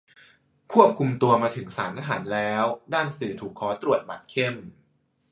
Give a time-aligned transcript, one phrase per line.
[0.73, 4.55] ควบคุมตัวมาถึงศาลทหารแล้ว ด้านสื่อถูกขอตรวจบัตรเข้ม